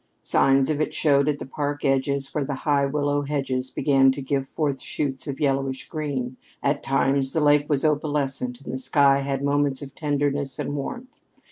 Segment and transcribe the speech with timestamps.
[0.23, 4.21] Signs of it showed at the park edges, where the high willow hedges began to
[4.23, 9.19] give forth shoots of yellowish green; at times the lake was opalescent and the sky
[9.19, 11.19] had moments of tenderness and warmth.